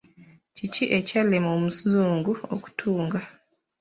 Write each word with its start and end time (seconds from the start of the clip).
Kiki 0.55 0.85
ekyalema 0.97 1.49
omuzungu 1.55 2.33
okutunga? 2.55 3.19